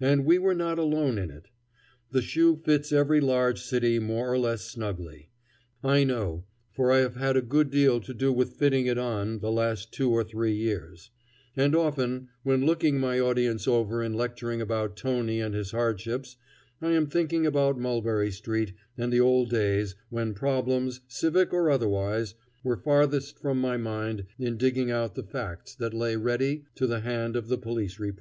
And 0.00 0.24
we 0.24 0.38
were 0.38 0.54
not 0.54 0.78
alone 0.78 1.18
in 1.18 1.28
it. 1.28 1.48
The 2.12 2.22
shoe 2.22 2.54
fits 2.54 2.92
every 2.92 3.20
large 3.20 3.60
city 3.60 3.98
more 3.98 4.30
or 4.32 4.38
less 4.38 4.62
snugly. 4.62 5.30
I 5.82 6.04
know, 6.04 6.44
for 6.70 6.92
I 6.92 6.98
have 6.98 7.16
had 7.16 7.36
a 7.36 7.42
good 7.42 7.68
deal 7.72 8.00
to 8.02 8.14
do 8.14 8.32
with 8.32 8.52
fitting 8.52 8.86
it 8.86 8.96
on 8.96 9.40
the 9.40 9.50
last 9.50 9.92
two 9.92 10.12
or 10.12 10.22
three 10.22 10.54
years; 10.54 11.10
and 11.56 11.74
often, 11.74 12.28
when 12.44 12.64
looking 12.64 13.00
my 13.00 13.18
audience 13.18 13.66
over 13.66 14.04
in 14.04 14.14
lecturing 14.14 14.60
about 14.60 14.96
Tony 14.96 15.40
and 15.40 15.52
his 15.52 15.72
hardships, 15.72 16.36
I 16.80 16.90
am 16.92 17.08
thinking 17.08 17.44
about 17.44 17.76
Mulberry 17.76 18.30
Street 18.30 18.72
and 18.96 19.12
the 19.12 19.18
old 19.18 19.50
days 19.50 19.96
when 20.10 20.32
problems, 20.32 21.00
civic 21.08 21.52
or 21.52 21.70
otherwise, 21.72 22.36
were 22.62 22.76
farthest 22.76 23.40
from 23.40 23.60
my 23.60 23.76
mind 23.78 24.26
in 24.38 24.58
digging 24.58 24.92
out 24.92 25.16
the 25.16 25.24
facts 25.24 25.74
that 25.74 25.92
lay 25.92 26.14
ready 26.14 26.66
to 26.76 26.86
the 26.86 27.00
hand 27.00 27.34
of 27.34 27.48
the 27.48 27.58
police 27.58 27.98
reporter. 27.98 28.14